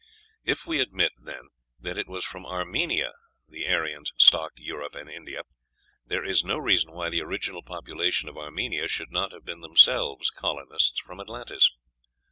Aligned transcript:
If 0.43 0.65
we 0.65 0.79
admit, 0.79 1.11
then, 1.19 1.49
that 1.79 1.95
it 1.99 2.07
was 2.07 2.25
from 2.25 2.43
Armenia 2.43 3.13
the 3.47 3.67
Aryans 3.67 4.11
stocked 4.17 4.57
Europe 4.57 4.95
and 4.95 5.07
India, 5.07 5.43
there 6.03 6.23
is 6.25 6.43
no 6.43 6.57
reason 6.57 6.91
why 6.91 7.11
the 7.11 7.21
original 7.21 7.61
population 7.61 8.27
of 8.27 8.35
Armenia 8.35 8.87
should 8.87 9.11
not 9.11 9.31
have 9.31 9.45
been 9.45 9.61
themselves 9.61 10.31
colonists 10.31 10.99
from 10.99 11.19
Atlantis. 11.21 11.69